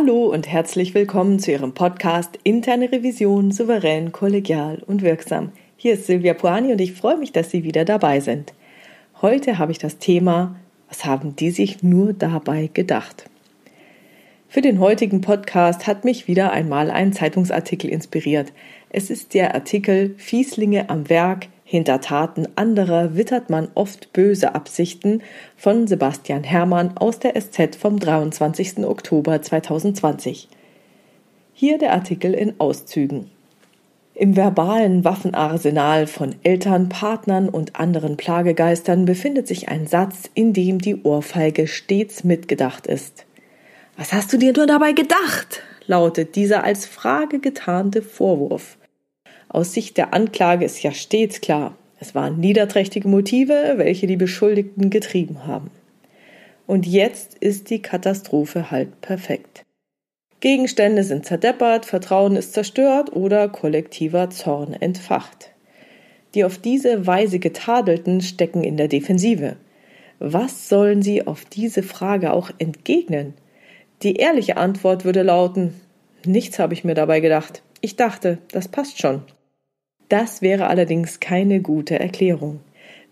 [0.00, 5.50] Hallo und herzlich willkommen zu Ihrem Podcast Interne Revision souverän, kollegial und wirksam.
[5.76, 8.54] Hier ist Silvia Puani und ich freue mich, dass Sie wieder dabei sind.
[9.22, 10.54] Heute habe ich das Thema
[10.88, 13.28] Was haben die sich nur dabei gedacht?
[14.48, 18.52] Für den heutigen Podcast hat mich wieder einmal ein Zeitungsartikel inspiriert.
[18.90, 25.20] Es ist der Artikel Fieslinge am Werk hinter Taten anderer wittert man oft böse Absichten
[25.54, 28.86] von Sebastian Hermann aus der SZ vom 23.
[28.86, 30.48] Oktober 2020.
[31.52, 33.30] Hier der Artikel in Auszügen.
[34.14, 40.78] Im verbalen Waffenarsenal von Eltern, Partnern und anderen Plagegeistern befindet sich ein Satz, in dem
[40.78, 43.26] die Ohrfeige stets mitgedacht ist.
[43.98, 45.62] Was hast du dir nur dabei gedacht?
[45.86, 48.77] lautet dieser als Frage getarnte Vorwurf.
[49.48, 54.90] Aus Sicht der Anklage ist ja stets klar, es waren niederträchtige Motive, welche die Beschuldigten
[54.90, 55.70] getrieben haben.
[56.66, 59.64] Und jetzt ist die Katastrophe halt perfekt.
[60.40, 65.50] Gegenstände sind zerdeppert, Vertrauen ist zerstört oder kollektiver Zorn entfacht.
[66.34, 69.56] Die auf diese Weise getadelten stecken in der Defensive.
[70.20, 73.34] Was sollen sie auf diese Frage auch entgegnen?
[74.02, 75.74] Die ehrliche Antwort würde lauten
[76.24, 77.62] Nichts habe ich mir dabei gedacht.
[77.80, 79.22] Ich dachte, das passt schon.
[80.08, 82.60] Das wäre allerdings keine gute Erklärung.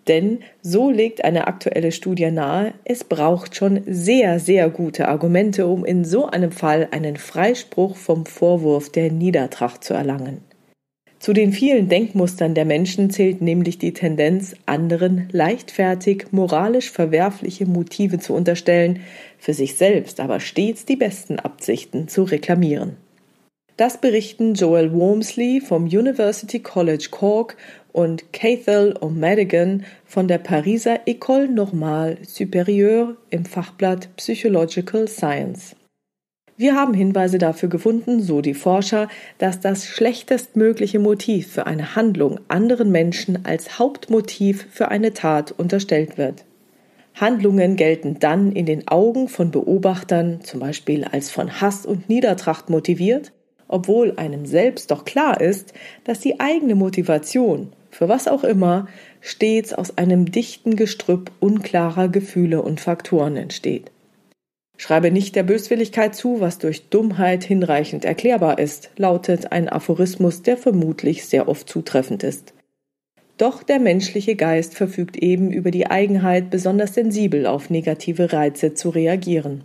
[0.08, 5.84] Denn so legt eine aktuelle Studie nahe, es braucht schon sehr, sehr gute Argumente, um
[5.84, 10.42] in so einem Fall einen Freispruch vom Vorwurf der Niedertracht zu erlangen.
[11.19, 18.19] Zu den vielen Denkmustern der Menschen zählt nämlich die Tendenz, anderen leichtfertig moralisch verwerfliche Motive
[18.19, 19.00] zu unterstellen,
[19.38, 22.97] für sich selbst aber stets die besten Absichten zu reklamieren.
[23.77, 27.59] Das berichten Joel Wormsley vom University College Cork
[27.92, 35.76] und Cathal O'Madigan von der Pariser École Normale Supérieure im Fachblatt Psychological Science.
[36.56, 42.41] Wir haben Hinweise dafür gefunden, so die Forscher, dass das schlechtestmögliche Motiv für eine Handlung
[42.48, 46.47] anderen Menschen als Hauptmotiv für eine Tat unterstellt wird.
[47.15, 52.70] Handlungen gelten dann in den Augen von Beobachtern zum Beispiel als von Hass und Niedertracht
[52.70, 53.32] motiviert
[53.69, 55.72] obwohl einem selbst doch klar ist,
[56.04, 58.88] dass die eigene Motivation, für was auch immer,
[59.21, 63.91] stets aus einem dichten Gestrüpp unklarer Gefühle und Faktoren entsteht.
[64.78, 70.56] Schreibe nicht der Böswilligkeit zu, was durch Dummheit hinreichend erklärbar ist, lautet ein Aphorismus, der
[70.56, 72.53] vermutlich sehr oft zutreffend ist.
[73.38, 78.91] Doch der menschliche Geist verfügt eben über die Eigenheit, besonders sensibel auf negative Reize zu
[78.91, 79.62] reagieren.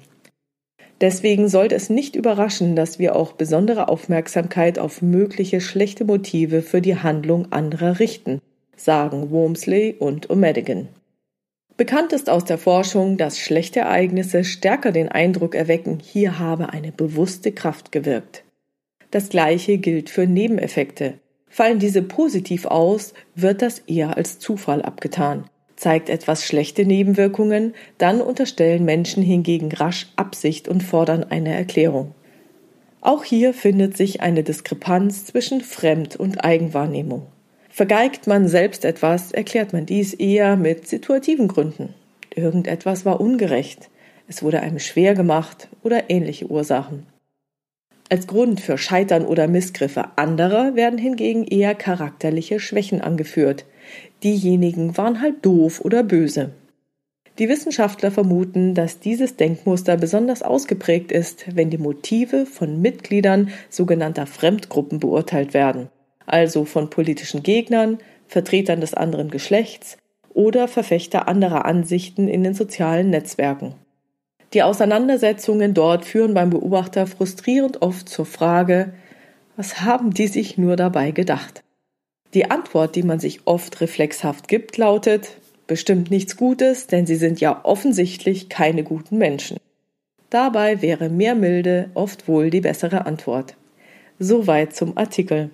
[1.01, 6.79] Deswegen sollte es nicht überraschen, dass wir auch besondere Aufmerksamkeit auf mögliche schlechte Motive für
[6.79, 8.39] die Handlung anderer richten,
[8.75, 10.85] sagen Wormsley und O'Madigan.
[11.75, 16.91] Bekannt ist aus der Forschung, dass schlechte Ereignisse stärker den Eindruck erwecken, hier habe eine
[16.91, 18.44] bewusste Kraft gewirkt.
[19.09, 21.16] Das gleiche gilt für Nebeneffekte.
[21.50, 25.45] Fallen diese positiv aus, wird das eher als Zufall abgetan.
[25.81, 32.14] Zeigt etwas schlechte Nebenwirkungen, dann unterstellen Menschen hingegen rasch Absicht und fordern eine Erklärung.
[33.02, 37.25] Auch hier findet sich eine Diskrepanz zwischen Fremd- und Eigenwahrnehmung.
[37.72, 41.96] Vergeigt man selbst etwas, erklärt man dies eher mit situativen Gründen.
[42.36, 43.90] Irgendetwas war ungerecht,
[44.28, 47.08] es wurde einem schwer gemacht oder ähnliche Ursachen.
[48.08, 53.66] Als Grund für Scheitern oder Missgriffe anderer werden hingegen eher charakterliche Schwächen angeführt.
[54.24, 56.52] Diejenigen waren halt doof oder böse.
[57.40, 64.28] Die Wissenschaftler vermuten, dass dieses Denkmuster besonders ausgeprägt ist, wenn die Motive von Mitgliedern sogenannter
[64.28, 65.90] Fremdgruppen beurteilt werden,
[66.25, 67.97] also von politischen Gegnern,
[68.28, 69.97] Vertretern des anderen Geschlechts
[70.34, 73.75] oder Verfechter anderer Ansichten in den sozialen Netzwerken.
[74.54, 78.94] Die Auseinandersetzungen dort führen beim Beobachter frustrierend oft zur Frage,
[79.56, 81.63] was haben die sich nur dabei gedacht?
[82.33, 85.38] Die Antwort, die man sich oft reflexhaft gibt, lautet
[85.68, 89.57] bestimmt nichts Gutes, denn sie sind ja offensichtlich keine guten Menschen.
[90.30, 93.56] Dabei wäre mehr Milde oft wohl die bessere Antwort.
[94.19, 95.50] Soweit zum Artikel.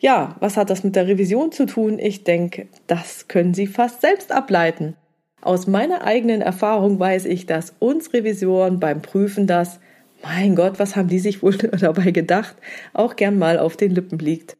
[0.00, 2.00] Ja, was hat das mit der Revision zu tun?
[2.00, 4.96] Ich denke, das können Sie fast selbst ableiten.
[5.40, 9.78] Aus meiner eigenen Erfahrung weiß ich, dass uns Revisoren beim Prüfen das,
[10.24, 12.56] mein Gott, was haben die sich wohl dabei gedacht,
[12.92, 14.56] auch gern mal auf den Lippen liegt.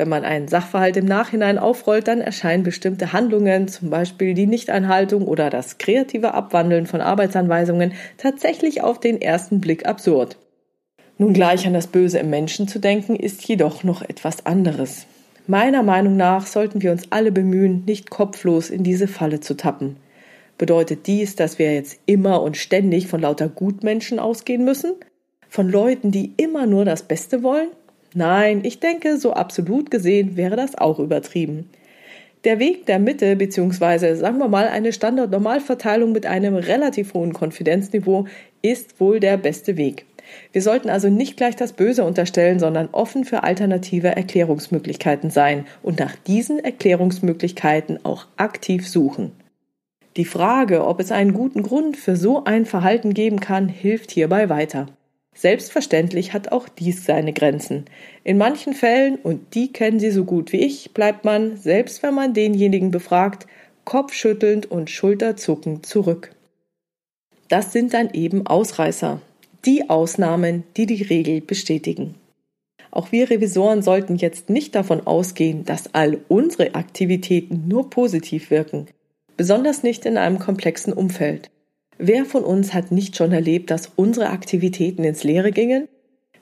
[0.00, 5.28] Wenn man einen Sachverhalt im Nachhinein aufrollt, dann erscheinen bestimmte Handlungen, zum Beispiel die Nichteinhaltung
[5.28, 10.38] oder das kreative Abwandeln von Arbeitsanweisungen, tatsächlich auf den ersten Blick absurd.
[11.18, 15.04] Nun gleich an das Böse im Menschen zu denken, ist jedoch noch etwas anderes.
[15.46, 19.96] Meiner Meinung nach sollten wir uns alle bemühen, nicht kopflos in diese Falle zu tappen.
[20.56, 24.94] Bedeutet dies, dass wir jetzt immer und ständig von lauter Gutmenschen ausgehen müssen?
[25.50, 27.68] Von Leuten, die immer nur das Beste wollen?
[28.14, 31.70] Nein, ich denke, so absolut gesehen wäre das auch übertrieben.
[32.44, 34.14] Der Weg der Mitte bzw.
[34.14, 38.26] sagen wir mal eine Standardnormalverteilung mit einem relativ hohen Konfidenzniveau
[38.62, 40.06] ist wohl der beste Weg.
[40.52, 45.98] Wir sollten also nicht gleich das Böse unterstellen, sondern offen für alternative Erklärungsmöglichkeiten sein und
[45.98, 49.32] nach diesen Erklärungsmöglichkeiten auch aktiv suchen.
[50.16, 54.48] Die Frage, ob es einen guten Grund für so ein Verhalten geben kann, hilft hierbei
[54.48, 54.86] weiter.
[55.34, 57.84] Selbstverständlich hat auch dies seine Grenzen.
[58.24, 62.14] In manchen Fällen, und die kennen Sie so gut wie ich, bleibt man, selbst wenn
[62.14, 63.46] man denjenigen befragt,
[63.84, 66.32] kopfschüttelnd und schulterzuckend zurück.
[67.48, 69.20] Das sind dann eben Ausreißer,
[69.64, 72.14] die Ausnahmen, die die Regel bestätigen.
[72.90, 78.86] Auch wir Revisoren sollten jetzt nicht davon ausgehen, dass all unsere Aktivitäten nur positiv wirken,
[79.36, 81.50] besonders nicht in einem komplexen Umfeld.
[82.02, 85.86] Wer von uns hat nicht schon erlebt, dass unsere Aktivitäten ins Leere gingen?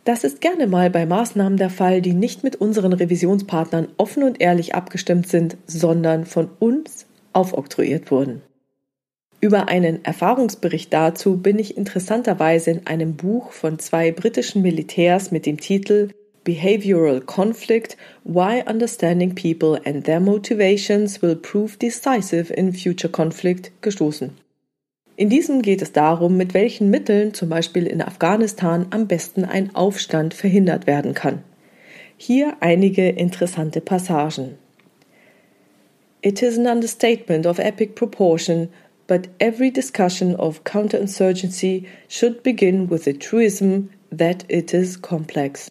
[0.05, 4.41] Das ist gerne mal bei Maßnahmen der Fall, die nicht mit unseren Revisionspartnern offen und
[4.41, 8.41] ehrlich abgestimmt sind, sondern von uns aufoktroyiert wurden.
[9.41, 15.45] Über einen Erfahrungsbericht dazu bin ich interessanterweise in einem Buch von zwei britischen Militärs mit
[15.45, 16.11] dem Titel
[16.45, 24.48] Behavioral Conflict Why Understanding People and Their Motivations Will Prove Decisive in Future Conflict gestoßen.
[25.19, 29.75] In diesem geht es darum, mit welchen Mitteln zum Beispiel in Afghanistan am besten ein
[29.75, 31.43] Aufstand verhindert werden kann.
[32.17, 34.59] Hier einige interessante Passagen.
[36.23, 38.69] It is an understatement of epic proportion,
[39.09, 45.69] but every discussion of counterinsurgency should begin with the truism that it is complex.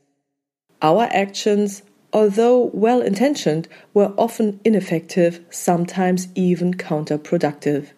[0.81, 7.93] Our actions, although well intentioned, were often ineffective, sometimes even counterproductive.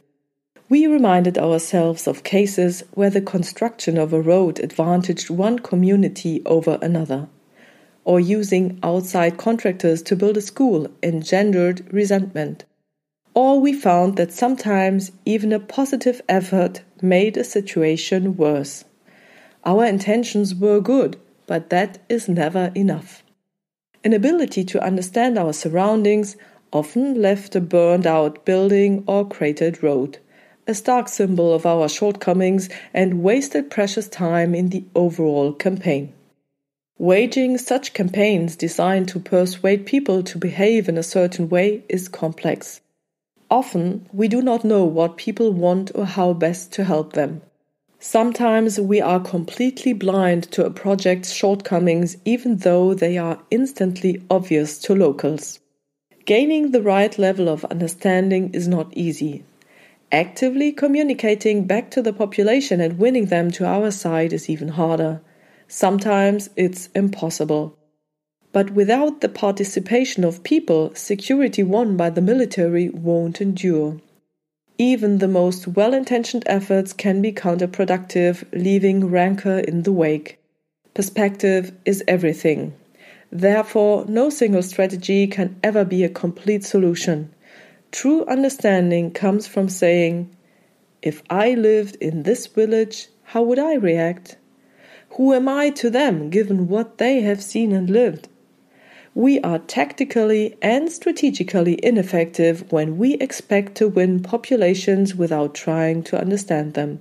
[0.69, 6.77] We reminded ourselves of cases where the construction of a road advantaged one community over
[6.79, 7.27] another,
[8.05, 12.65] or using outside contractors to build a school engendered resentment.
[13.33, 18.85] Or we found that sometimes even a positive effort made a situation worse.
[19.65, 21.17] Our intentions were good,
[21.47, 23.23] but that is never enough.
[24.03, 26.37] An ability to understand our surroundings
[26.71, 30.19] often left a burned out building or cratered road
[30.69, 36.13] a stark symbol of our shortcomings and wasted precious time in the overall campaign.
[36.99, 42.81] Waging such campaigns designed to persuade people to behave in a certain way is complex.
[43.49, 47.41] Often, we do not know what people want or how best to help them.
[47.99, 54.77] Sometimes we are completely blind to a project's shortcomings, even though they are instantly obvious
[54.79, 55.59] to locals.
[56.25, 59.43] Gaining the right level of understanding is not easy,
[60.11, 65.21] Actively communicating back to the population and winning them to our side is even harder.
[65.67, 67.77] Sometimes it's impossible.
[68.51, 74.01] But without the participation of people, security won by the military won't endure.
[74.79, 80.39] Even the most well intentioned efforts can be counterproductive, leaving rancor in the wake.
[80.95, 82.73] Perspective is everything.
[83.31, 87.31] Therefore, no single strategy can ever be a complete solution.
[87.91, 90.29] True understanding comes from saying,
[91.01, 94.37] If I lived in this village, how would I react?
[95.11, 98.27] Who am I to them, given what they have seen and lived?
[99.15, 106.19] We are tactically and strategically ineffective when we expect to win populations without trying to
[106.19, 106.99] understand them.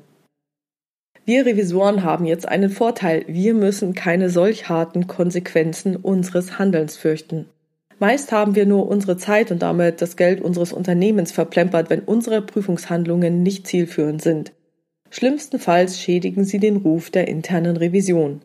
[1.26, 3.24] Wir Revisoren haben jetzt einen Vorteil.
[3.28, 7.50] Wir müssen keine solch harten Konsequenzen unseres Handelns fürchten.
[8.00, 12.42] Meist haben wir nur unsere Zeit und damit das Geld unseres Unternehmens verplempert, wenn unsere
[12.42, 14.52] Prüfungshandlungen nicht zielführend sind.
[15.10, 18.42] Schlimmstenfalls schädigen sie den Ruf der internen Revision.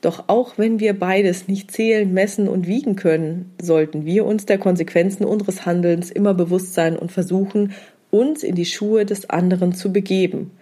[0.00, 4.58] Doch auch wenn wir beides nicht zählen, messen und wiegen können, sollten wir uns der
[4.58, 7.72] Konsequenzen unseres Handelns immer bewusst sein und versuchen,
[8.10, 10.52] uns in die Schuhe des anderen zu begeben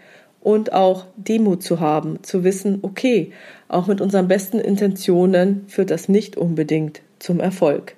[0.41, 3.33] und auch Demut zu haben, zu wissen, okay,
[3.69, 7.95] auch mit unseren besten Intentionen führt das nicht unbedingt zum Erfolg.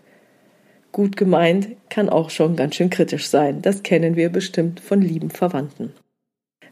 [0.95, 3.63] Gut gemeint kann auch schon ganz schön kritisch sein.
[3.63, 5.93] Das kennen wir bestimmt von lieben Verwandten.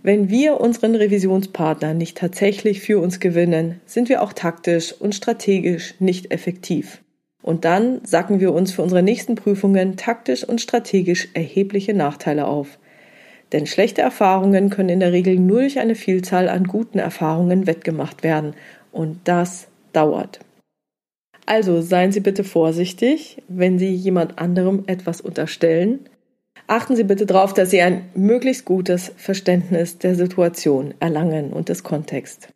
[0.05, 5.97] Wenn wir unseren Revisionspartner nicht tatsächlich für uns gewinnen, sind wir auch taktisch und strategisch
[5.99, 7.02] nicht effektiv.
[7.43, 12.79] Und dann sacken wir uns für unsere nächsten Prüfungen taktisch und strategisch erhebliche Nachteile auf.
[13.50, 18.23] Denn schlechte Erfahrungen können in der Regel nur durch eine Vielzahl an guten Erfahrungen wettgemacht
[18.23, 18.55] werden.
[18.93, 20.38] Und das dauert.
[21.46, 26.00] Also seien Sie bitte vorsichtig, wenn Sie jemand anderem etwas unterstellen.
[26.66, 31.82] Achten Sie bitte darauf, dass Sie ein möglichst gutes Verständnis der Situation erlangen und des
[31.82, 32.49] Kontexts.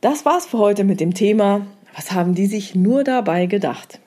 [0.00, 1.66] Das war's für heute mit dem Thema.
[1.94, 4.00] Was haben die sich nur dabei gedacht?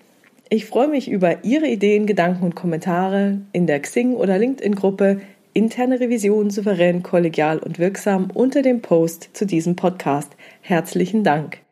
[0.49, 5.21] Ich freue mich über Ihre Ideen, Gedanken und Kommentare in der Xing- oder LinkedIn-Gruppe
[5.55, 10.31] Interne Revision souverän, kollegial und wirksam unter dem Post zu diesem Podcast.
[10.61, 11.62] Herzlichen Dank.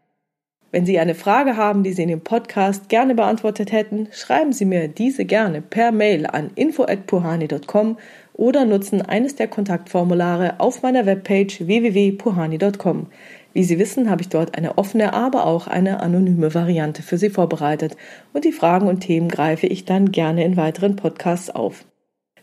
[0.71, 4.63] Wenn Sie eine Frage haben, die Sie in dem Podcast gerne beantwortet hätten, schreiben Sie
[4.63, 7.97] mir diese gerne per Mail an info@puhani.com
[8.33, 13.07] oder nutzen eines der Kontaktformulare auf meiner Webpage www.puhani.com.
[13.53, 17.29] Wie Sie wissen, habe ich dort eine offene, aber auch eine anonyme Variante für Sie
[17.29, 17.97] vorbereitet
[18.31, 21.83] und die Fragen und Themen greife ich dann gerne in weiteren Podcasts auf.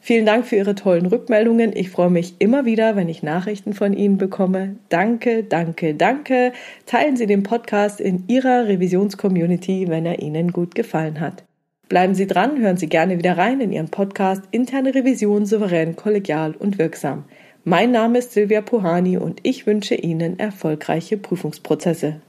[0.09, 1.77] Vielen Dank für Ihre tollen Rückmeldungen.
[1.77, 4.77] Ich freue mich immer wieder, wenn ich Nachrichten von Ihnen bekomme.
[4.89, 6.53] Danke, danke, danke.
[6.87, 11.45] Teilen Sie den Podcast in Ihrer Revisionscommunity, wenn er Ihnen gut gefallen hat.
[11.91, 16.55] Bleiben Sie dran, hören Sie gerne wieder rein in Ihren Podcast Interne Revision souverän, kollegial
[16.59, 17.25] und wirksam.
[17.65, 22.23] Mein Name ist Silvia Puhani und ich wünsche Ihnen erfolgreiche Prüfungsprozesse.